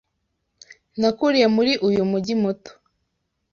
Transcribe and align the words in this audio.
Nakuriye 0.99 1.47
muri 1.55 1.71
uyu 1.87 2.01
mujyi 2.09 2.33
muto. 2.41 2.71